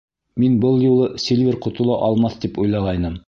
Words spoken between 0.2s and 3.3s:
Мин был юлы Сильвер ҡотола алмаҫ тип уйлағайным.